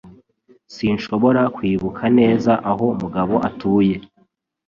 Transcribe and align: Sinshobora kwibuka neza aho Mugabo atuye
Sinshobora 0.75 1.41
kwibuka 1.55 2.03
neza 2.19 2.51
aho 2.71 2.85
Mugabo 3.01 3.35
atuye 3.47 3.95